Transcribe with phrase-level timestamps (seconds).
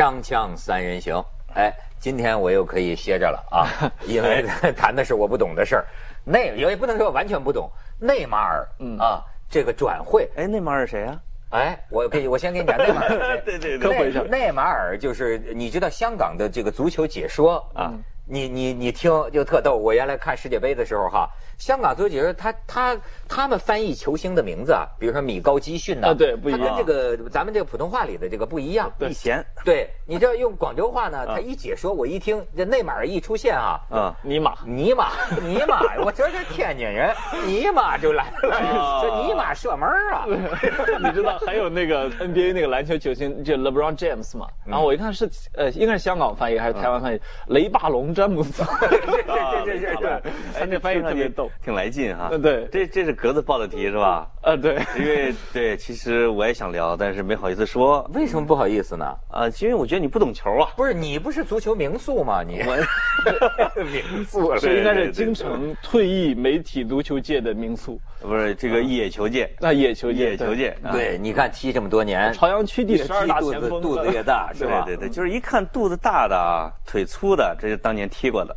[0.00, 1.22] 锵锵三人行，
[1.54, 3.68] 哎，今天我又可以歇着了啊，
[4.08, 4.42] 因为
[4.72, 5.84] 谈的是我不懂的事儿。
[6.24, 8.66] 内也不能说完全不懂，内马尔
[8.98, 11.20] 啊，这个转会，哎，内马尔谁啊？
[11.50, 13.40] 哎，我可以，我先给你讲内马尔。
[13.44, 17.92] 对对对，内内马尔就是你知道香港的这个足球解说啊，
[18.30, 19.76] 你你你听就特逗。
[19.76, 21.28] 我原来看世界杯的时候哈。
[21.58, 22.96] 香港足球解说他他
[23.28, 26.60] 他们翻译球星的名字啊，比如说米高基逊呐，对，不一样。
[26.60, 28.90] 跟这个咱们这个普通话里的这个不一样。
[29.00, 35.10] 以前对，你知道用广州话呢，他一解说，我一听这内马尔一出现啊，啊，尼玛尼玛
[35.42, 40.24] 尼玛，我这是天津人，尼玛就来了，这尼玛射门啊！
[40.26, 44.46] 你知道还有那个 NBA 那个篮球球星就 LeBron James 嘛？
[44.64, 47.20] 然后我一看是呃，应该是香港翻译还是台湾翻译？
[47.48, 48.62] 雷霸龙詹姆斯。
[49.64, 51.50] 对对对对，他这翻译特别逗。
[51.64, 54.28] 挺来劲哈，对，这这是格子报的题是吧？
[54.42, 58.08] 呃，对，因为对，其实我也想聊，但是没好意思说。
[58.12, 59.06] 为什么不好意思呢？
[59.30, 60.68] 啊，因为我觉得你不懂球啊。
[60.76, 62.42] 不是你不是足球名宿吗？
[62.46, 69.50] 你名宿，这应该是京城退役媒体足球界的名宿，不是这个野球界。
[69.58, 74.82] 那野球界，野球界，对，你看踢这么多年，朝阳区第十二大前锋，肚子越大 是吧？
[74.84, 78.56] 对对对，就是一看肚子大的啊，腿粗的，这是当年踢过的。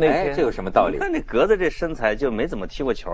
[0.00, 0.98] 哎，这有什么道理？
[0.98, 3.10] 看这格子这身材就没怎么踢过球，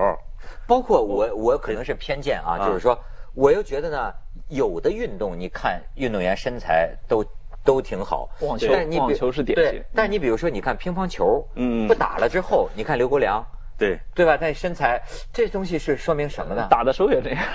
[0.67, 2.97] 包括我，我可能是偏见啊，就是说，
[3.33, 4.13] 我又觉得呢，
[4.49, 7.25] 有的运动你看运动员身材都
[7.63, 9.83] 都挺好，网球，网球是典型。
[9.93, 13.43] 但你比如说，你看乒乓球，嗯，不打了之后，你看刘国梁。
[13.79, 14.37] 对对吧？
[14.37, 15.01] 他身材
[15.33, 16.67] 这东西是说明什么呢？
[16.69, 17.41] 打的时候也这样。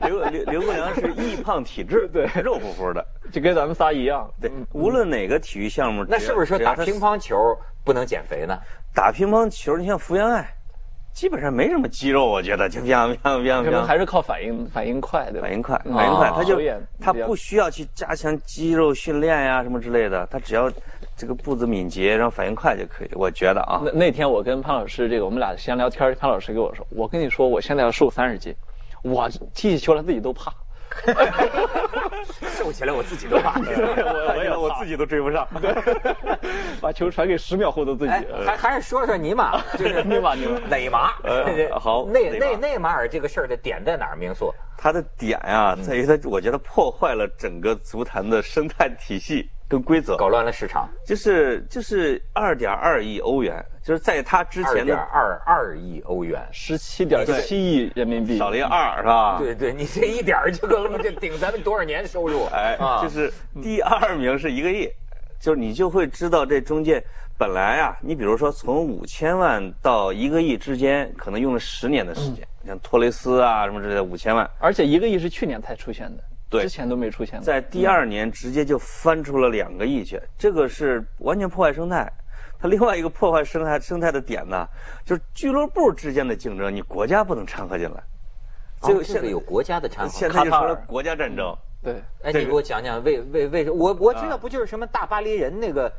[0.00, 4.28] 刘刘刘国梁是易胖体质，对，肉乎乎的，就跟咱们仨一样。
[4.40, 7.36] 对，无论哪个体育项目，那是不是说打乒乓球
[7.84, 8.58] 不能减肥呢？
[8.94, 10.46] 打乒乓球，你像福原爱，
[11.12, 16.60] 基本上没什么肌肉，我觉得就啪啪啪啪，还是靠反应反应快，对吧反应快，反应快，他就
[17.00, 20.70] 他不需要去加强肌肉训练呀什么之类的，他只要。
[21.16, 23.10] 这个步子敏捷，然后反应快就可以。
[23.14, 28.54] 我觉得啊，那那天我跟潘老师这个，我们俩闲聊天，潘老师跟我说：“我跟你说，我现在要瘦三十斤，
[29.02, 30.52] 我踢起球来自己都怕，
[32.58, 33.54] 瘦起来我自己都怕，
[34.36, 35.48] 我也我自己都追不上，
[36.82, 38.12] 把球传给十秒后的自己。
[38.44, 44.16] 还还是说说尼玛，就是尼玛尼玛内马尔，好内内内马尔这个事儿的点在哪儿？
[44.16, 49.48] 明说，他的点呀，在于他，我觉得破坏了整个足坛的生态体系。
[49.68, 59.38] 跟规则搞乱了市场，就是就是二点二亿欧元，就是在他之前的二点二二亿欧元，十七点七亿人民币，少了一二，是吧？
[59.38, 62.46] 对对，你这一点就够了，就顶咱们多少年收入？
[62.52, 64.88] 哎，就是第二名是一个亿，
[65.40, 67.02] 就是你就会知道这中间
[67.36, 76.22] 本来啊，你比如说从五千万到一个亿之间，可能用了十年的时间，像托雷斯啊什么之类的五千万，而且一个亿是去年才出现的。
[76.48, 77.40] 对，之前都没出现。
[77.40, 82.10] 在第二年直接就翻出了两个亿去，这个是完全破坏生态。
[82.58, 84.66] 它另外一个破坏生态生态的点呢，
[85.04, 88.02] 就是俱乐部之间的竞争，你国家不能掺和进来。
[88.82, 91.56] 这个现在有国家的掺和，现在就成了国家战争。
[91.82, 93.76] 对，哎，你给我讲讲为为为什么？
[93.76, 95.92] 我我知道不就是什么大巴黎人那个。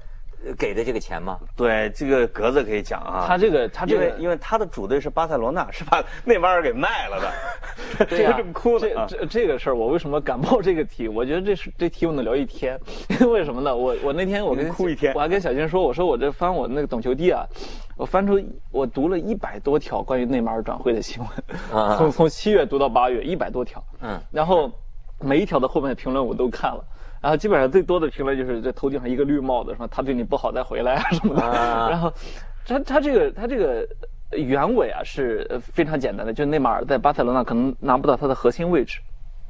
[0.57, 1.37] 给的这个钱吗？
[1.55, 3.25] 对，这个格子可以讲啊。
[3.27, 8.05] 他这个，他这个，因为他的主队是巴塞罗那，是把 内马尔给卖了的。
[8.09, 11.07] 这个这么哭这这这个事儿，我为什么敢报这个题？
[11.07, 12.79] 我觉得这是这题我能聊一天。
[13.27, 13.75] 为什么呢？
[13.75, 17.45] 我我那天我跟哭一天，我还跟小金说，我说我这翻我那个懂球帝啊，
[17.97, 23.83] 我翻出我读了一百多条关于内马尔转会的新闻，从从七月读到八月，一百多条。
[24.01, 24.19] 嗯。
[24.31, 24.71] 然后
[25.19, 26.83] 每一条的后面的评论我都看了。
[27.21, 31.41] 然后基本上最多的评论就是这头顶上一个绿帽子，说他对你不好再回来啊什么的。
[31.89, 32.13] 然后，
[32.65, 33.87] 他他这个他这个
[34.31, 38.99] 原委啊是非常简单的，就内马尔在巴塞罗那可能拿不到他的核心位置。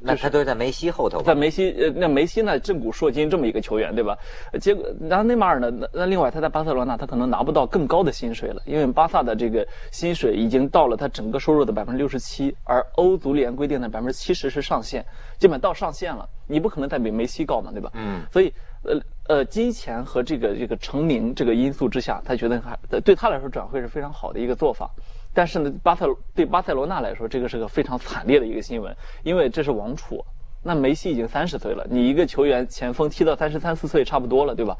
[0.00, 1.20] 那他都是在梅西后头。
[1.22, 4.16] 在梅西，呃，那梅西呢，震古烁今这么一个球员，对吧？
[4.60, 15.04] 结果，然后内马尔呢，那那另外他在巴塞罗那，他可能拿不到更高的薪水了，因为巴萨的这个薪水已经到了他整个收入的百分之六十七，而欧足联规定的百分之七十是上限，
[15.36, 17.90] 基本到上限了，你不可能再比梅西高嘛，对吧？
[17.94, 18.22] 嗯。
[18.32, 18.52] 所以，
[18.82, 24.90] 呃呃，金钱和这个这个成名这个因素之下，他觉得还对他来说转会是非常好的一个做法。
[25.34, 28.92] 但是呢，巴塞对巴塞罗那来说，这个是个非常惨烈的一个新闻，
[29.22, 30.24] 因为这是王储，
[30.64, 34.76] 那梅西已经三十岁了，你一个球员前锋踢到三十三四岁差不多了，对吧？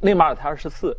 [0.00, 0.96] 内马尔才二十四，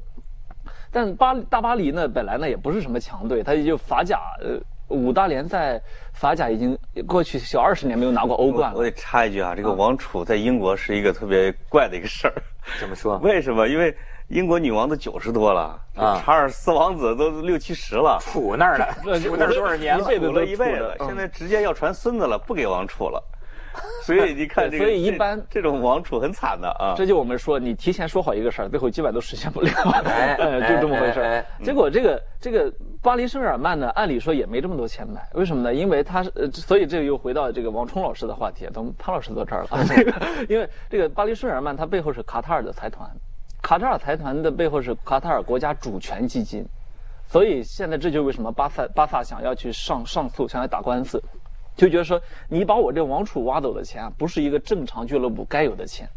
[0.89, 4.57] 但巴大巴黎呢，本来呢也不是什么强队，他也就法甲，呃，
[4.94, 5.81] 五大联赛
[6.13, 8.78] 法甲已经过去小二十年没有拿过欧冠了。
[8.78, 12.34] 我得插一句啊，这个王储在英国是一个特别怪的一个事儿。
[12.80, 13.18] 怎么说？
[13.18, 13.68] 为什么？
[13.68, 13.95] 因为。
[14.30, 18.88] 英国女王都九十多了啊，查尔斯王子都六七十了，处那儿了，
[19.19, 20.04] 处那儿多少年了？
[20.18, 23.22] 处了一辈子，现在直接要传孙子了，不给王储了。
[24.06, 26.94] 所以你看这个，所以一般这种王储很惨的啊。
[26.96, 29.70] 这就我们说，你提前说好一个事儿，最后基本都实现不了，
[30.06, 31.46] 哎呃，就这么回事儿。
[31.64, 32.72] 结果这个这个
[33.02, 35.74] 巴黎圣日耳曼呢，按理说也没这么多钱买，为什么呢？
[35.74, 39.84] 因为他是，呃所以这个又回到这个王冲老师的话题，等潘老师坐这儿了。
[39.88, 40.14] 这个
[40.50, 43.10] 因为这个巴黎圣日耳曼，它背后是卡塔尔的财团，
[43.62, 46.66] 卡塔尔财团的背后是卡塔尔国家主权基金，
[47.28, 51.22] 所以现在这就是为什么巴萨巴萨想要去上上诉，想要打官司。
[51.75, 56.08] 就觉得说，你把我这王储挖走的钱啊，不是一个正常俱乐部该有的钱，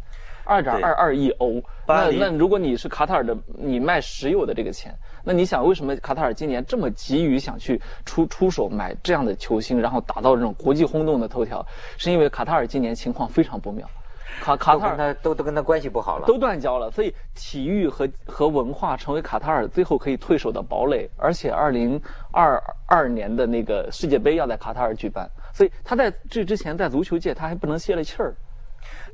[0.45, 1.63] 二点二二亿欧。
[1.87, 4.95] 那那如果你是卡塔尔的，你卖石油的这个钱，
[5.25, 11.65] 那你想为什么卡塔尔今年这么急于想去出出手买这样的球星，然后打造这种国际轰动的头条？
[11.97, 13.89] 是因为卡塔尔今年情况非常不妙，
[14.41, 16.27] 卡卡塔尔跟他都都跟他关系不好了。
[16.27, 21.09] 都断交了，所以体育和和文化成为卡塔尔最后可以退守的堡垒。
[21.17, 22.01] 而且二零
[22.31, 28.37] 二二年的那个世界杯要在卡塔尔举办，所以他在这之前在足球界他还不能泄了气儿。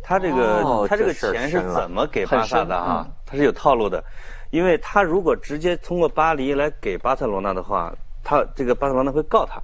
[0.03, 3.13] 他这个、哦他这个钱是怎么给巴萨的啊嗯？
[3.25, 4.03] 他是有套路的，
[4.51, 7.95] 因为他如果直接通过巴黎来给巴塞罗那的话，
[8.25, 9.63] 他这个巴塞罗那会告他，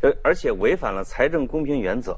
[0.00, 2.16] 而而且违反了财政公平原则。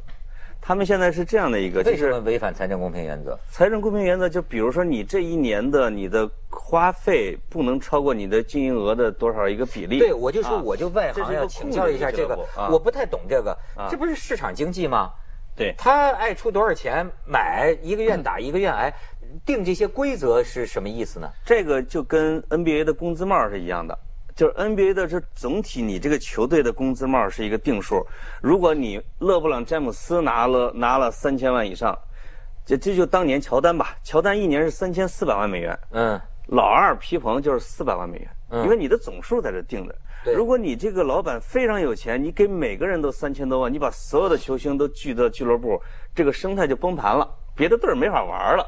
[0.66, 3.38] 他们现在是这样的一个，就为什么是违反财政公平原则？
[3.50, 9.98] 财政公平原则，就比如说你这一年的你的花费不能超过你的经营额的多少一个比例。
[9.98, 12.38] 对，我就说，啊我就外行要请教一下这个
[12.70, 15.10] 我不太懂这个啊，这不是市场经济吗？
[15.54, 18.90] 对他爱出多少钱买，一个愿打一个愿挨，
[19.44, 21.30] 定这些规则是什么意思呢？
[21.44, 23.96] 这个就跟 NBA 的工资帽是一样的，
[24.34, 28.04] 就是 NBA 的这总体你这个球队的工资帽是一个定数。
[28.42, 31.96] 如果你勒布朗詹姆斯拿了拿了三千万以上，
[32.66, 39.94] 这这就当年乔丹吧，乔丹一年是三千四百万美元，嗯，老二皮蓬就是四百万美元，嗯因为你的总数在这定的。
[40.24, 45.78] 对如果你这个老板非常有钱，你给每个人都三千多万，你把所有的球星都聚到俱乐部，
[46.14, 48.66] 这个生态就崩盘了，别的队儿没法玩了。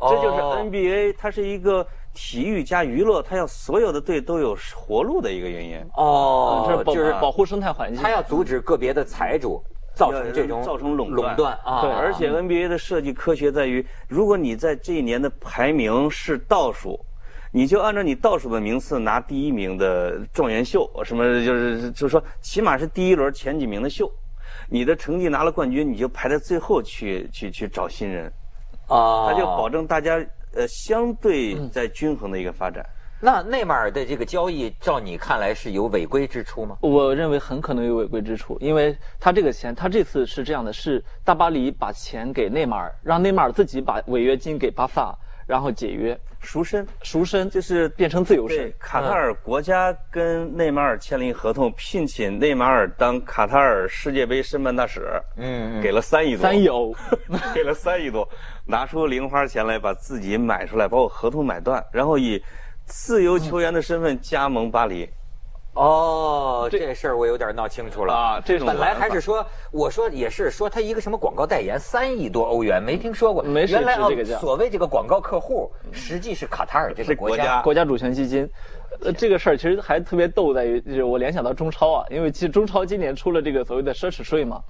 [0.00, 5.78] 这就是哦 NBA，它是一个体育加娱乐，它要所有的队都有活路的一个原因。
[5.96, 8.02] 哦就是保护生态环境。
[8.02, 9.62] 它要阻止个别的财主
[9.94, 16.98] 造成这种造成垄垄断啊，对而且 NBA 的设计科学在于，如果你在这一年的排名是倒数，
[17.50, 24.08] 你就按照你倒数的名次拿第一名的状元秀，什么就是就是说，起码是第一轮前几名的秀。
[24.70, 28.30] 你的成绩拿了冠军，你就排在最后去去去找新人，
[28.88, 30.14] 啊，它就保证大家
[30.54, 32.84] 呃相对在均衡的一个发展。
[33.20, 36.78] 那内马尔的这个交易，照你看来是有违规之处吗？
[36.80, 45.12] 我认为很可能有违规之处，因为他这个钱，他这次是这样的，是大巴黎把钱给内马尔，让内马尔自己把违约金给巴萨，
[45.48, 48.70] 然后解约赎身赎身，就是变成自由身。
[48.78, 56.94] 卡塔尔国家跟内马尔签了一合同，聘请内马尔当卡塔尔世界杯申办大使，嗯，给了三亿多，三亿欧，
[57.54, 58.28] 给了三亿多，
[58.66, 62.40] 拿出零花钱来把自己买出来，把我合同买断，然后以
[62.84, 65.08] 自由球员的身份加盟巴黎。
[65.74, 73.42] 哦，这事儿我有点闹清楚了啊这种本来还是说，我说也是说他一个什么广告代言三亿多欧元，没听说过。
[73.44, 77.62] 没谁原来这个价所谓这个广告客户，实际是卡塔尔这个国家是国家。
[77.62, 78.48] 国家主权基金。
[79.00, 84.60] 呃，这个事儿其实还特别逗，在于就是我联想到中超啊，因为其实中超今年出了这个所谓的奢侈税嘛，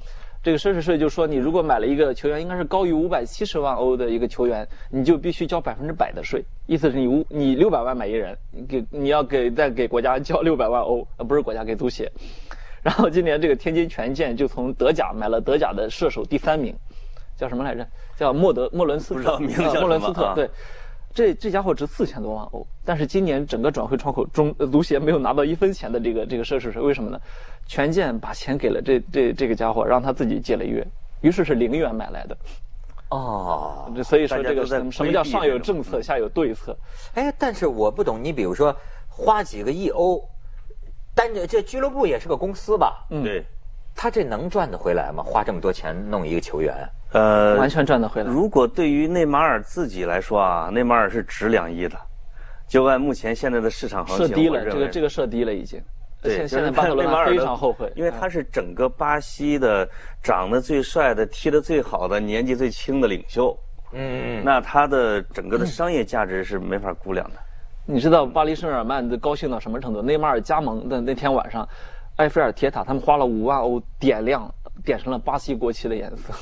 [0.43, 12.11] 这个奢侈税就说你如果买了一个球员，应该是高于五百七十万欧的一个球员，你就必须交百分之百的税，意思是你五你六百万买一人，你给你要给再给国家交六百万欧，呃不是国家给足协。
[12.83, 16.75] 然后今年这个天津权健就从德甲买了德甲的射手第三名，
[17.37, 17.87] 叫什么来着？
[18.17, 20.49] 叫莫德莫伦斯特，莫伦斯特，啊对。
[21.15, 27.21] 这这家伙值四千多万欧，但是今年整个转会窗口中，呃足协没有拿到一分钱的这个这个奢侈税，为什么呢？
[27.67, 30.87] 权健把钱给了这这这个家伙，让他自己解了约，
[31.21, 32.37] 于是是零元买来的。
[33.11, 36.77] 哦，所以说这个什么什么叫上有政策，下有对策？
[37.15, 38.75] 哎，但是我不懂，你比如说
[39.09, 40.23] 花几个亿欧，
[41.15, 43.07] 单这这俱乐部也是个公司吧？
[43.11, 43.45] 嗯对，
[43.95, 45.23] 他这能赚得回来吗？
[45.25, 46.89] 花这么多钱弄一个球员？
[47.13, 48.31] 呃，完全赚得回来。
[48.31, 51.97] 如果对于内马尔自己来说啊，内马尔是值两亿的，
[52.67, 55.83] 就按目前现在的市场行情，设低了，这个这个设低了已经。
[56.21, 59.89] 对，现现在巴塞罗那非常后悔，因为他是整个巴西的
[60.23, 63.57] 长得最帅的、踢得最好的、年纪最轻的领袖。
[63.93, 67.37] 嗯，那他的整个的商业价值是没法估量的。
[67.87, 70.03] 你知道巴黎圣日耳曼的高兴到什么程度？
[70.03, 71.67] 内马尔加盟的那天晚上，
[72.17, 74.53] 埃菲尔铁塔他们花了五万欧点亮，
[74.85, 76.35] 点成了巴西国旗的颜色。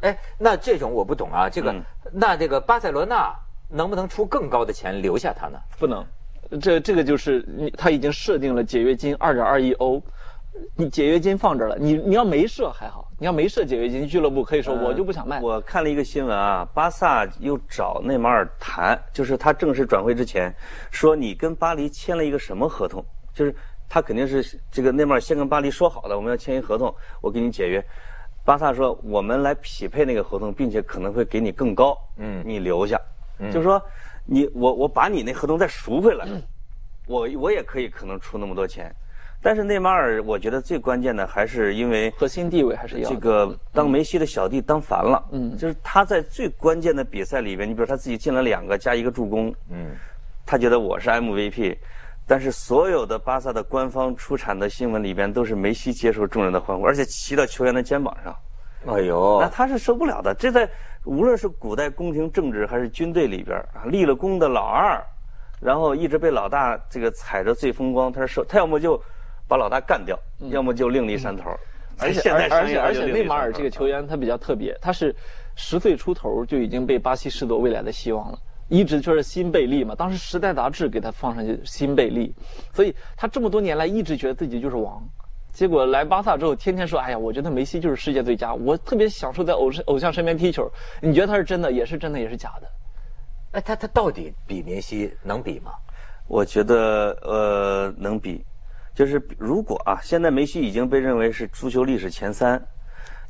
[0.00, 3.34] 哎，那这种我不懂啊，这个、嗯那这个巴塞罗那
[3.68, 5.58] 能不能出更高的钱留下他呢？
[5.78, 6.02] 不能，
[6.58, 10.02] 这这个就是你他已经设定了解约金二点二亿欧，
[10.74, 15.38] 你解约金放这儿了，你你要没设还好，你要没设解约金，俱乐部可以说我就不想卖。
[15.42, 20.50] 我看了一个新闻啊，巴萨又找内马尔谈，就是他正式转会之前，
[20.90, 23.04] 说你跟巴黎签了一个什么合同？
[23.34, 23.54] 就是
[23.86, 27.84] 他肯定是这个内马尔先跟巴黎说好的，我们要签一合同，我给你解约。
[28.48, 32.98] 巴萨说我们来匹配那个合同，并且可能会给你更高，嗯，你留下，
[33.52, 33.78] 就是说
[34.24, 36.26] 你我我把你那合同再赎回来，
[37.06, 38.90] 我我也可以可能出那么多钱。
[39.42, 49.94] 但是内马尔，我觉得最关键的还是因为核心地位还是要这个当梅西的小弟当烦了，嗯，就是他在最关键的比赛里边，你比如他自己进了两个加一个助攻，嗯，
[50.46, 51.76] 他觉得我是 MVP，
[52.28, 58.36] 但是所有的巴萨的官方出产的新闻里边都是梅西接受众人的欢呼，而且骑到球员的肩膀上，
[58.86, 60.34] 哎呦，那他是受不了的。
[60.34, 60.68] 这在
[61.04, 65.02] 无论是古代宫廷政治还是军队里边啊，立了功的老二，
[65.60, 69.02] 然后一直被老大这个踩着最风光，他是受他要么就。
[69.50, 70.14] 把老大干掉，
[70.50, 71.44] 要么就另立山头。
[71.98, 75.16] 而且而且而且内马尔这个球员他比较特别，他是
[75.56, 79.94] 十岁出头就已经被巴西视作未来的希望了，一直就是新贝利嘛。
[79.94, 82.34] 当时《时代》杂志给他放上去新贝利，
[82.72, 85.02] 所以他这么多年来一直觉得自己就是王。
[85.52, 90.70] 结果来巴萨之后，天天说：“哎呀，我觉得梅西就是世界最佳，我特别享受在偶偶像身边踢球。”
[91.02, 92.68] 你觉得他是真的，也是真的，也是假的？
[93.52, 95.72] 哎，他他到底比梅西能比吗？
[96.28, 98.44] 我觉得呃能比。
[98.94, 102.62] 就是如果啊，现在梅西已经被认为是足球历史前三，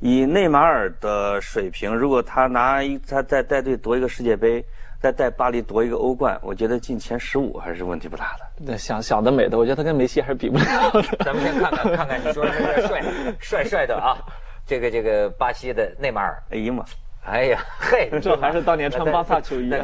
[0.00, 4.64] 以内马尔的水平，如果他拿一他再带队夺一个世界杯，
[5.00, 8.44] 再带巴黎夺一个欧冠，我觉得进前十五还是问题不大的。
[8.58, 10.64] 那想想得美的，我觉得他跟梅西还是比不了。
[11.24, 13.02] 咱们先看看看看，你说这个帅
[13.38, 14.18] 帅帅的啊，
[14.66, 16.84] 这个这个巴西的内马尔，哎呀妈，
[17.24, 19.78] 哎呀嘿， 这还是当年穿巴萨球衣的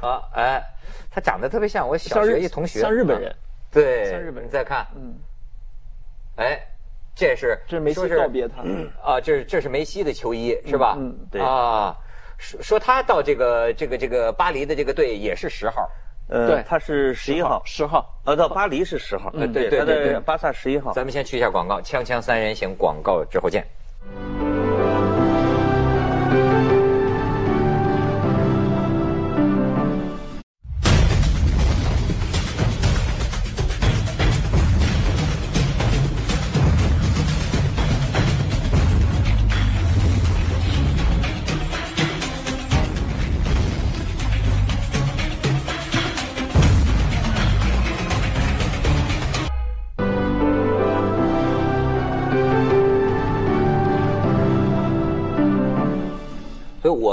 [0.00, 0.62] 啊，哎，
[1.10, 3.34] 他长得特别像我小学一同学，像日本人，
[3.72, 4.46] 对，像日本人。
[4.46, 5.14] 你再看，嗯。
[6.36, 6.56] 哎，
[7.16, 8.62] 这是这是梅西告别他
[9.02, 10.94] 啊，这是这是梅西的球衣是吧？
[10.96, 11.96] 嗯，对啊，
[12.38, 15.90] 说说他到这个这个这个巴黎的这个队也是十号，
[16.28, 20.92] 呃，对，他是十一号，十号，呃，到巴黎是十号，对对对对，巴萨十一号。
[20.92, 23.66] 咱们先去一下广告，锵锵三人行广告之后见。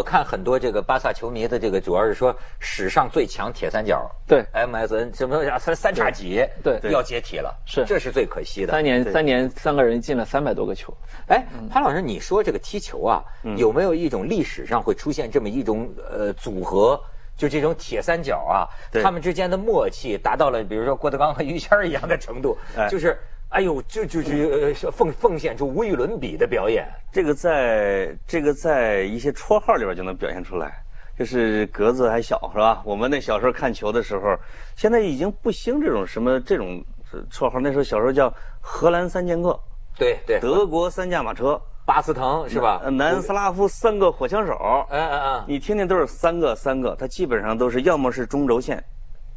[0.03, 8.71] 看很多这个巴萨球迷的这个，主要是说史上最强铁三角，对，MSN 什么三三叉戟，对，要解体了，是，这是最可惜的。
[8.71, 10.93] 三年三年三个人进了三百多个球。
[11.27, 13.23] 哎，潘老师，你说这个踢球啊，
[13.57, 16.99] 有没有一种历史上会出现这么一种呃组合，
[17.37, 18.67] 就这种铁三角啊，
[19.03, 22.57] 他们之间的默契达到了，比如说郭德纲和于谦一样的程度，
[22.89, 23.17] 就是。
[23.55, 26.85] 哎呦，就就就奉奉献出无与伦比的表演。
[27.09, 30.73] 这个在这个在一些绰号里边就能表现出来，
[31.17, 32.81] 就是格子还小是吧？
[32.83, 34.35] 我们那小时候看球的时候，
[34.75, 36.83] 现在已经不兴这种什么这种
[37.31, 37.57] 绰号。
[37.61, 39.57] 那时候小时候叫荷兰三剑客，
[39.97, 42.81] 对对，德国三驾马车，巴斯滕是吧？
[42.91, 48.83] 南斯拉夫三个火枪手，嗯嗯嗯，你听听都是三个三个，它基本上都是要么是中轴线，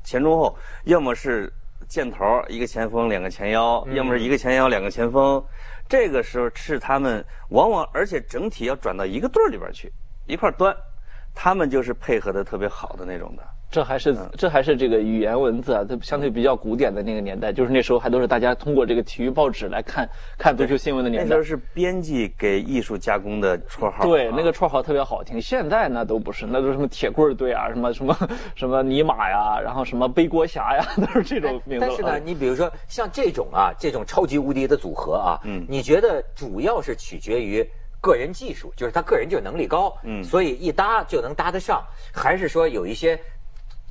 [0.03, 1.53] 前中后，要么是。
[1.87, 5.43] 箭头一个前锋，两个前腰，要么是一个前腰，两个前锋。
[5.89, 9.93] 这个时候是他们往往，而且整体要转到一个队里边去，
[10.27, 10.77] 一块端，
[11.35, 13.43] 他们就是配合的特别好的那种的。
[13.71, 20.09] 这还是这还是这个语言文字啊，它相对比较古典的那个年代，就是那时候还都是大家通过这个体育报纸来看
[20.39, 21.29] 看足球新闻的年代。
[21.29, 24.05] 那时候是编辑给艺术加工的绰号。
[24.05, 25.39] 对，那个绰号特别好听。
[25.39, 28.17] 现在那都不是，那都是什么铁棍队啊，什么什么
[28.55, 31.87] 什么尼玛呀，然后什么背锅侠呀， 都是这种名字。
[31.87, 37.63] 但是呢，你比如说像这种啊，这种超级无敌的组合啊，嗯，你觉得主要是取决于
[38.01, 41.85] 个人技术，就是他个人就能力高，嗯，所以一搭就能搭得上，
[42.15, 43.21] 还是说有一些？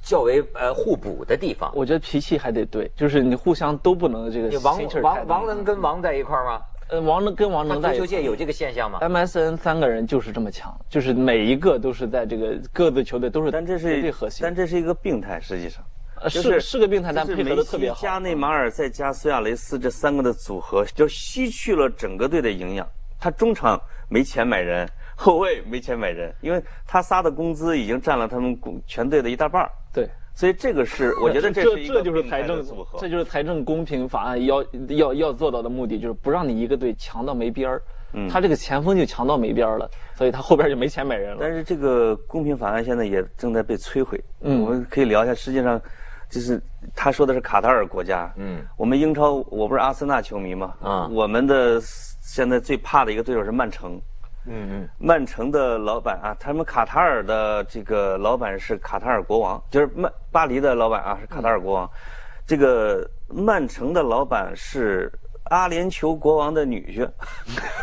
[0.08, 4.60] 较为呃互补的地方，我觉得脾气还得对，就是你互相都不能这个。
[4.62, 6.62] 王王王能跟王在一块吗？
[6.90, 7.92] 呃，王能跟王能在。
[7.92, 13.52] 足球界有这个现象吗？MSN 三个人就是这么强，就是每一个都是在这个各自球队都是。
[13.52, 14.40] 但这是最核心。
[14.42, 15.84] 但这是一个病态，实际上。
[16.30, 18.02] 是是个病态，但配合的特别好。
[18.02, 22.88] 加内马尔再加苏亚雷斯这三个的组合，就吸去了整个队的营养。
[23.20, 24.88] 他中场没钱买人，
[25.20, 28.56] 后卫没钱买人，因为他仨的工资已经占了他们
[28.86, 33.10] 全队的一大半对，所以这个是我觉得这是一个这就是财政的组合这。
[33.10, 37.82] 就是财政公平法案要要要做到的目的，就是不让你一个队强到没边儿。
[38.14, 41.40] 嗯他这个前锋就强到没边儿了，所以他后边就没钱买人了。
[41.42, 44.24] 但是这个公平法案现在也正在被摧毁。
[44.42, 45.82] 嗯我们可以聊一下，实际上
[46.30, 46.62] 就是
[46.96, 48.32] 他说的是卡塔尔国家。
[48.38, 50.74] 嗯，我们英超，我不是阿森纳球迷嘛？
[50.82, 54.00] 啊我们的现在最怕的一个对手是曼城。
[54.48, 61.90] 嗯嗯，曼城的老板啊，他们卡塔尔的这个老板是卡塔尔国王，就是曼巴黎的老板啊是卡塔尔国王。
[62.46, 65.12] 这个曼城的老板是
[65.50, 67.10] 阿联酋国王的女婿，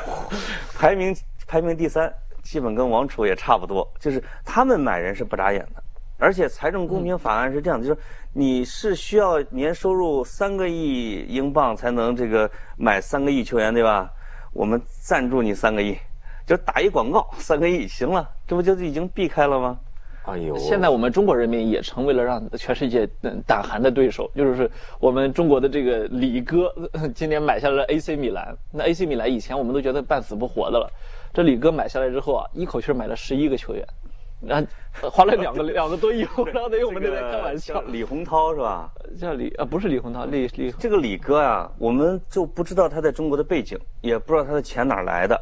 [0.79, 1.15] 排名
[1.47, 2.11] 排名第三，
[2.43, 3.87] 基本跟王储也差不多。
[4.01, 5.83] 就是他们买人是不眨眼的，
[6.19, 8.01] 而且财政公平法案是这样的，就是
[8.33, 14.11] 你是需要年收入三个亿英镑才能这个买三个亿球员，对吧？
[14.55, 15.99] 我们赞助你三个亿，
[16.47, 19.79] 就打一广告，三个亿行了，这不就已经避开了吗？
[20.27, 28.57] 哎呦，现在我们中国人民也成为了让全世界嗯胆寒的对手，就是我们中国的这个李哥呃 今年买下了 AC 米兰。
[28.73, 30.91] 那 AC 米兰以前我们都觉得半死不活的了，
[31.33, 33.87] 这李哥买下来之后啊，一口气儿买了十一个球员，
[34.41, 34.67] 然后
[35.03, 37.83] 呃花了两个两个多亿欧，然后等于我们都在开玩笑叫。
[37.83, 38.91] 李洪涛是吧？
[39.21, 45.39] 叫李啊，不是李洪涛，李李这个李哥啊、我们就不知道他在中国的背景，也不知道他的钱哪儿来的。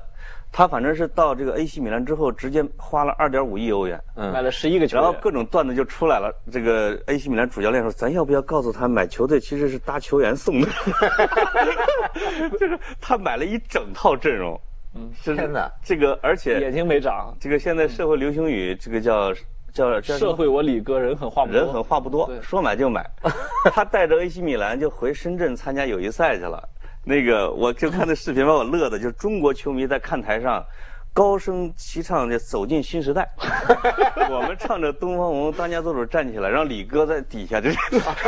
[0.52, 6.30] 他反正是到这个 AC 米兰之后，直接花了二点五亿欧元，买了十一个球员，然后各种段子就出来了。
[6.52, 10.68] 这个 AC 米兰主教练说：“咱要不要告诉他买球队其实是搭球员送的？”
[12.60, 14.60] 就是他买了一整套阵容。
[14.94, 17.34] 嗯，真的这个而且眼睛没长。
[17.40, 19.32] 这个现在社会流行语，这个叫
[19.72, 23.02] 叫叫社会我李哥人狠话不多，人狠话不多，说买就买。
[23.72, 26.62] 他带着 AC 米兰就回深圳参加友谊赛去了。
[27.04, 30.64] 那个我就看那视频把我乐的，就是中国球迷在看台上
[31.12, 33.28] 高声齐唱着《走进新时代》，
[34.32, 37.76] 我们唱着《东方红》，当家作主站起来，让李哥在底下就是？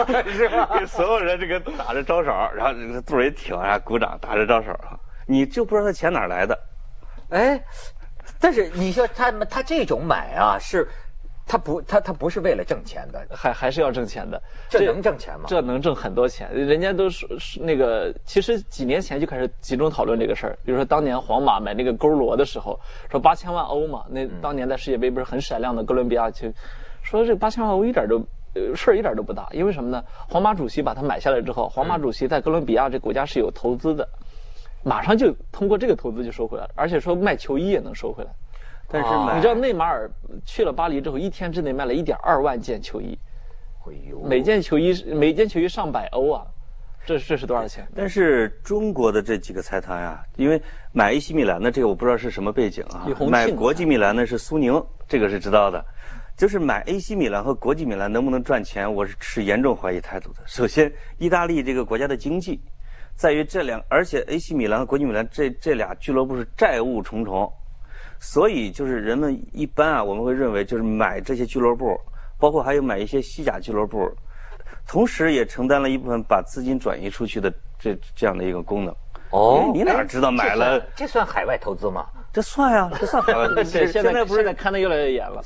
[0.79, 6.59] 给所有人这个打着招手，然后这个肚儿一挺啊，鼓掌打着招手啊，你就不知道他钱哪儿来的。
[7.31, 7.59] 哎，
[8.39, 10.87] 但是你说他们他这种买啊，是，
[11.47, 14.41] 他不他他不是为了挣钱的，还还是要挣钱的。
[14.69, 15.45] 这能挣钱吗？
[15.47, 20.59] 这能挣很多钱，人家都说是那个，其实几年前就开始集中讨论这个事儿。
[20.65, 22.81] 比如说当年皇马买那个勾罗的时候，
[23.11, 26.53] 说八千万欧嘛，那当年在世界杯不是很闪亮的哥伦比亚去
[27.03, 28.17] 说这八千万欧一点都
[28.55, 30.03] 呃事儿一点都不大，因为什么呢？
[30.29, 34.09] 皇马主席把它买下来之后，皇马主席在哥伦比亚这国家是有投资的，
[34.83, 38.31] 马上就通过这个投资就收回来了，而且说卖球衣也能收回来。
[38.99, 40.11] 啊但是买你知道内马尔
[40.45, 43.19] 去了巴黎之后，一天之内卖了一点二万件球衣，
[43.87, 46.47] 哎呦，每件球衣每件球衣上百欧啊，
[47.05, 47.87] 这这是多少钱？
[47.95, 50.61] 但是中国的这几个财团呀、因为
[50.93, 55.85] 买 AC 米兰的这个我不知道是什么背景啊买国际米兰的是苏宁，这个是知道的。
[56.37, 60.41] 就是买 AC 米兰和国际米兰能不能赚钱，我是持严重怀疑态度的。
[60.47, 62.61] 首先，意大利这个国家的经济，
[63.15, 67.49] 在于这两，而且 AC 米兰和国际米兰这这俩俱乐部是债务重重，
[68.27, 71.95] 所以就是人们一般啊，我们会认为就是买这些俱乐部，
[72.39, 74.11] 包括还有买一些西甲俱乐部，
[74.89, 78.97] 同时也承担了一部分把资金转移出去的这这样的一个功能。
[79.31, 82.07] 哦，你哪知道买了这算这算海外投资吗？
[82.33, 83.87] 这算呀，这算海外投资。
[83.93, 85.43] 现在不是在看得越来越严了。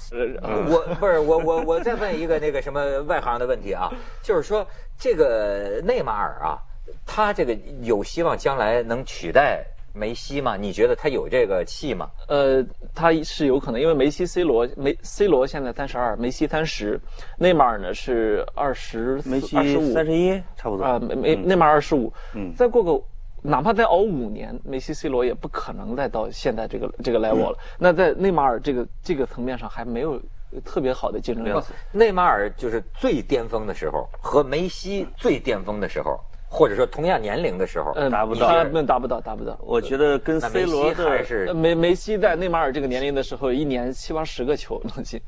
[0.71, 4.65] 我不是我我我再问一个那个什么外行的问题啊，就是说
[4.97, 6.57] 这个内马尔啊，
[7.05, 9.67] 他这个有希望将来能取代
[9.99, 10.57] 梅西吗？
[10.57, 12.09] 你觉得他有这个气吗？
[12.29, 16.99] 呃，他是有可能，因为梅西、C 罗，梅 C 罗现在三十二，梅西三十，
[17.37, 23.05] 内马尔呢是二十，梅西二十五三十一，差不多啊，梅梅内马尔二十五，嗯再过个。
[23.41, 27.59] 哪怕再熬五年，梅西、C 罗也不可能再到现在这个这个 level 了。
[27.79, 30.21] 那在内马尔这个这个层面上还没有
[30.65, 31.65] 特别好的竞争力。
[31.93, 36.19] 内马尔就是最巅峰的时候和梅西最巅峰的时候，
[36.51, 39.59] 或者说同样年龄的时候，嗯，达不到达不到，达不到。
[39.61, 45.21] 我觉得跟 C 罗的西还是呃梅梅西在内马尔这个年龄的时候，一年七八十个球能进，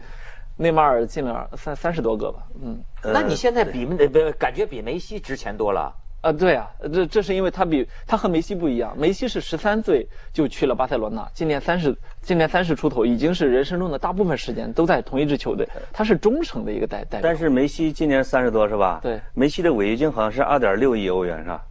[0.57, 2.83] 内马尔进了三三十多个吧，嗯。
[3.05, 5.95] 那你现在比呃不感觉比梅西值钱多了？
[6.21, 17.21] 啊，对啊，这这是因为他比他和梅西不一样，梅西是十三岁就去了巴塞罗那，今年三十，今年三十出头，已经是人生中的大部分时间都在同一支球队，他是忠诚的一个代代表。
[17.23, 19.01] 但是梅西今年三十多是吧？
[19.03, 21.63] 对梅西的违约金好像是二点六亿欧元是吧？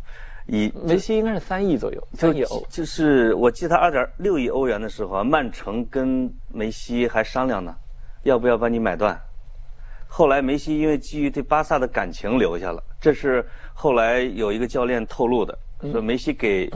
[0.47, 2.65] 以梅西应该是三亿左右，三亿欧。
[2.69, 7.75] 就是我记得他二点六亿欧元的时候啊，曼城跟梅西还商量呢，
[8.23, 9.15] 要不要把你买断。
[10.11, 16.69] 后来梅西因为基于对巴萨的感情留下了，这是后来有一个教练透露的，嗯说梅西给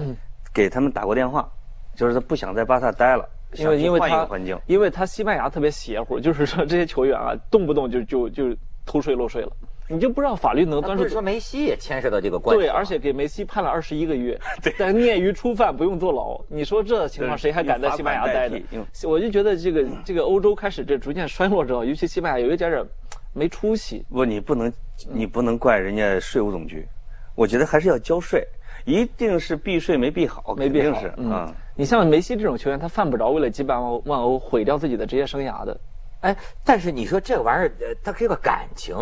[0.53, 1.51] 给他们打过电话，
[1.95, 4.57] 就是他不想在巴萨待了，因为因为他换一个环境。
[4.67, 9.51] 因为他西班牙特别邪乎，就是说这些球员啊，动不动就就就偷税漏税了。
[9.89, 14.39] 你就不知道法律能端出不是说梅西也牵涉到这个关系对，而且给梅西判了二十一个月，
[14.79, 16.39] 但念于初犯，不用坐牢。
[16.47, 18.57] 你说这情况谁还敢在西班牙待着？
[19.03, 22.81] 我就觉得这个这个欧洲开始这逐渐衰落之后，尤其西班牙有一点点
[23.33, 24.05] 没出息。
[24.09, 24.71] 不，你不能，
[25.09, 26.87] 你不能怪人家税务总局，
[27.35, 28.47] 我觉得还是要交税，
[28.85, 31.55] 一定是避税没避好，没避好肯定是嗯啊。
[31.75, 35.79] 你像梅西这种球员，他犯不着为了几百万万欧毁掉自己的职业生涯的。
[36.21, 38.95] 哎，但是你说这玩意儿，呃，它是个感情。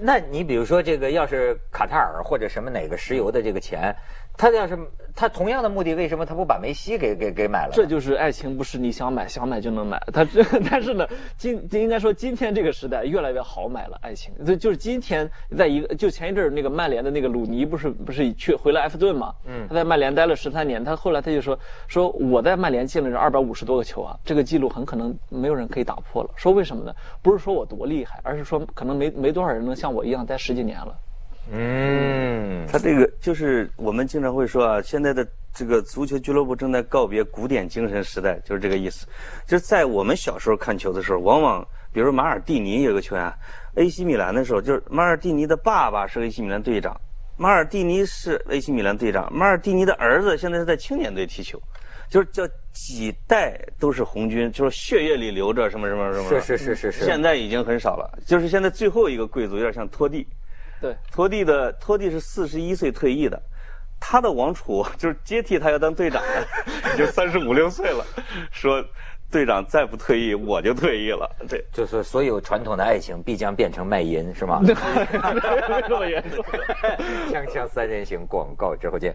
[0.00, 3.94] 那你比如说这个，要是卡塔尔或者什么哪个石油的这个钱，
[4.38, 4.78] 他要是
[5.16, 7.72] 他同样的目的，为什么他不把梅西给给给买了？
[7.74, 10.00] 这就是爱情，不是你想买想买就能买。
[10.14, 11.04] 他这，但是呢，
[11.36, 14.32] 今应该说今天这个时代越来越好买了爱情。
[14.46, 19.34] 就就是今天，在一个就前一阵儿那个曼联的那个鲁尼不是不是去回了埃弗顿嘛？
[19.44, 26.30] 嗯，他在曼联待了十三年，他后来他就说说我在曼联进了这二百五十多个球啊，这个记录很可能没有人可以打破了。
[26.36, 26.94] 说为什么呢？
[27.22, 30.96] 不是说我多厉害，而是说可能没没多少人能像我一样待十几年了。
[31.50, 39.06] 嗯，他这个就是我们经常会说啊，现在的这个足球俱乐部正在告别古典精神时代，就是这个意思。
[39.46, 43.34] 就是在我们小时候看球的时候，往往比如马尔蒂尼有个球员啊
[43.76, 46.94] ，AC 米兰的时候，就是马尔蒂尼的爸爸是 AC 米兰队长，
[47.36, 51.58] 马尔蒂尼是 AC 米兰队长，马尔蒂尼的儿子现在是在青年队踢球，
[52.10, 56.28] 就是叫几代都是红军，就是血液里流着什么什么什么。
[56.28, 57.04] 是是是是是。
[57.06, 60.26] 现在已经很少了，就是现在最后一个贵族有点像托蒂。
[60.80, 63.40] 对，托蒂的托蒂是四十一岁退役的，
[63.98, 66.46] 他的王储 就是接替他要当队长的，
[66.94, 68.04] 已经三十五六岁了，
[68.50, 68.84] 说
[69.30, 71.28] 队长再不退役我就退役了。
[71.48, 74.60] 对，就是所有传统的爱情必将变成卖淫，是吗？
[74.62, 74.74] 没
[75.88, 76.44] 这么严重。
[77.30, 79.14] 锵锵三人行，广告之后见。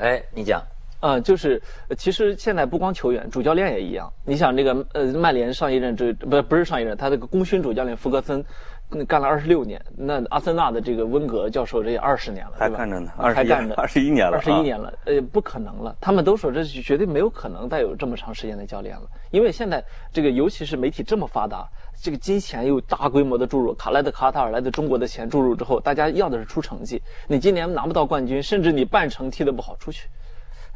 [0.00, 0.62] 哎，你讲，
[1.00, 4.12] 啊、就是呃其实现在不光球员，主教练也一样。
[4.24, 8.44] 你想这个呃，曼联上一任这不不是上一任，他这个功勋主教练福格森
[8.90, 15.96] 嗯干了二十六年，那阿森纳的这个温格教授这也二十年了，还干着呢，还干着二十一年了，二十一年了，呃，不可能了。
[16.00, 21.68] 他们都说这是绝对没有可能再有这么长时间的教练了，因为现在这个尤其是媒体这么发达，
[22.02, 27.00] 这个金钱又大规模的注入，卡来的卡塔尔来的中国的钱注入之后，大家要的是出成绩。
[27.28, 30.08] 你今年拿不到冠军，甚至你半程踢得不好，出去。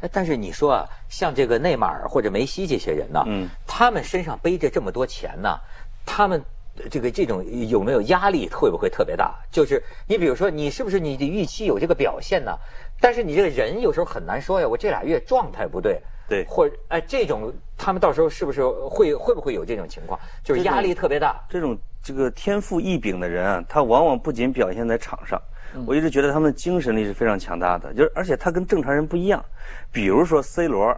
[0.03, 5.57] 哎，但是你说啊，像这个内马尔或者梅西这些人呢，嗯他们身上背着这么多钱呢，
[6.05, 6.43] 他们
[6.75, 9.33] 呃这个这种有没有压力，会不会特别大？
[9.49, 12.51] 就是你比如说，你是不是你的预期有这个表现呢？
[12.99, 20.19] 但是你这个人有时候很难说呀，我这俩月状态不对，对或者哎这种他们到时候是不是会会不会有这种情况？
[20.43, 21.41] 就是压力特别大。
[21.49, 25.41] 这种这个天赋异禀的人啊，他往往不仅表现在场上，
[25.85, 29.43] 我一直觉得他们的精神力是非常强大的，就是而且他跟正常人不一样。
[29.91, 30.95] 比如说 C 罗，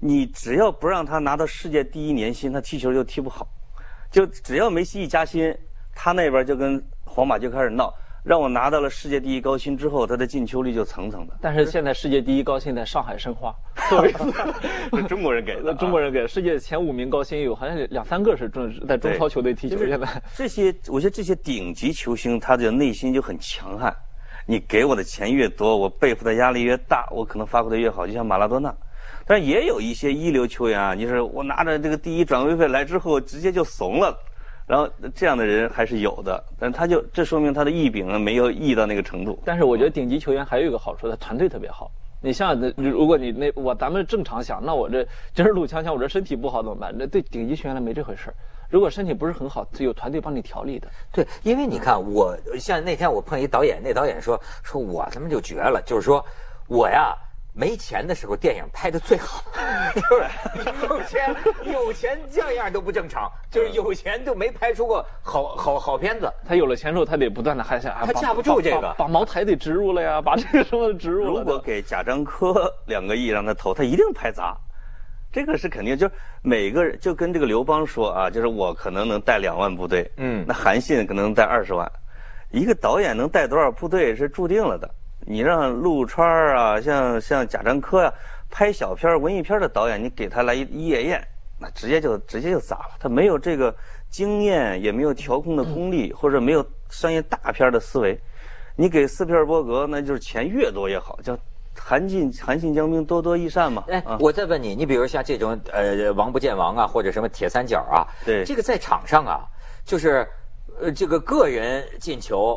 [0.00, 3.48] 你只要不让他拿到世界第一年薪，他踢球就踢不好。
[4.10, 5.54] 就只要梅西一加薪，
[5.94, 7.92] 他那边就跟皇马就开始闹，
[8.26, 11.34] 让我拿到了世界第一高薪之后，他的进球率就层层的。
[11.40, 13.54] 但是现在世界第一高薪在上海申花，
[15.08, 19.78] 中国人给的啊，中国人给世界前五名高薪有好像两三个是中在中超球队踢球。
[19.78, 23.94] 现在这些，我觉得这些顶级球星，他的内心就很强悍。
[24.44, 28.08] 你给我的钱越多，我背负的压力越大，我可能发挥的越好。
[28.08, 28.74] 就像马拉多纳，
[29.24, 34.18] 但是也有一些一流球员啊，就是我拿着这个第一转会费来之后，直接就怂了。
[34.66, 39.38] 然后这样的人还是有的，但他就这说明他的异禀啊没有异到那个程度。
[39.44, 41.90] 但是我觉得顶级球员还有一个好处，他团队特别好。
[42.20, 46.92] 你像如果你那我咱们正常想，那我这今儿录锵锵，我这身体不好怎么办？
[46.98, 48.34] 那对顶级球员来没这回事儿
[48.68, 50.88] 如果身体不是很好，有团队帮你调理的。
[51.12, 56.24] 对，因为你看我像那天我碰一导演，那导演说说我他妈就绝了，就是说
[56.66, 57.14] 我呀。
[57.58, 59.42] 没钱的时候，电影拍的最好，
[59.94, 66.30] 就是有钱有钱这样都不正常，就是有钱就没拍出过好好好片子。
[66.46, 71.40] 他有了钱之后，他得不断的还想，他架不住这个，把茅台得植入了呀，把这个什么植入了。
[71.40, 74.54] 如果给贾樟柯 两个亿让他投，他一定拍砸，
[75.32, 75.96] 这个是肯定。
[75.96, 81.90] 就是每个人就跟这个刘邦说啊，就是我可能能带两万部队，嗯，那韩信可能带二十万，
[82.50, 84.90] 一个导演能带多少部队是注定了的。
[85.28, 88.14] 你让陆川啊，像像贾樟柯呀、啊，
[88.48, 91.20] 拍小片文艺片的导演，你给他来一一夜宴，
[91.58, 92.90] 那直接就直接就砸了。
[93.00, 93.74] 他没有这个
[94.08, 98.16] 经验，也没有调控的功力，或者没有商业大片的思维。
[98.76, 101.36] 你给斯皮尔伯格，那就是钱越多越好，叫
[101.76, 103.82] 韩信韩信将兵多多益善嘛。
[103.88, 109.42] 哎，我再问你，你比如像这种呃王不见王啊，或者什么铁三角啊，对，这个在场上啊，
[109.84, 110.24] 就是
[110.80, 112.56] 呃这个个人进球。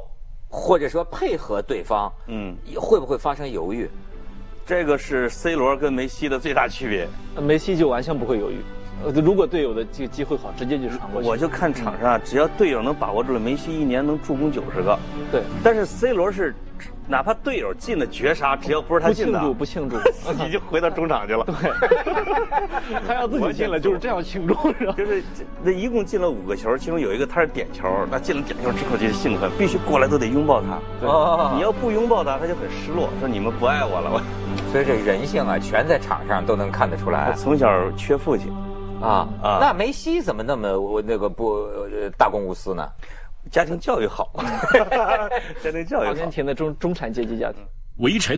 [0.49, 3.89] 或者说配合对方，嗯，会不会发生犹豫？
[4.65, 7.07] 这个是 C 罗跟梅西的最大区别。
[7.41, 8.57] 梅西就完全不会犹豫，
[9.05, 11.27] 呃，如果队友的这个机会好，直接就传过去。
[11.27, 14.97] 我就看场上，只要队友能把握住了，梅西一年能助攻九十个。
[15.31, 16.53] 对，但是 C 罗是，
[17.07, 21.45] 哪怕队友进了绝杀，只要不是他进的，不庆祝，不庆祝， 你就回到中场去了。
[21.45, 24.53] 对， 他要自己进了，就是这样庆祝，
[24.93, 25.23] 就是
[25.63, 31.07] 那一共进了五个球，其中有一个他是点球，那进了点球之后就是兴奋，必须过来都得拥抱他。
[31.07, 34.21] 哦，你要不拥抱他，他就很失落，说你们不爱我了。
[34.73, 37.33] 所以这人性啊，全在场上都能看得出来。
[37.37, 38.51] 从小缺父亲。
[39.01, 39.57] 啊啊！
[39.61, 41.67] 那梅西怎么那么我那个不
[42.17, 42.89] 大公无私呢？
[43.51, 44.29] 家庭教育好，
[45.63, 46.11] 家庭教育好。
[46.11, 47.65] 阿根廷的中中产阶级家庭。
[47.97, 48.37] 围城。